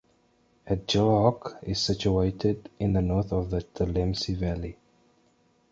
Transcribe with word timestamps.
Adjelhoc 0.67 1.59
is 1.61 1.79
situated 1.79 2.71
in 2.79 2.93
the 2.93 3.03
north 3.03 3.31
of 3.31 3.51
the 3.51 3.61
Tilemsi 3.61 4.35
Valley. 4.35 4.75